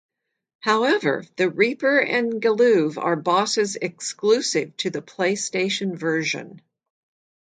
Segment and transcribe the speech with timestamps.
[0.61, 6.59] However, the Reaper and Geluve are bosses exclusive to the PlayStation version.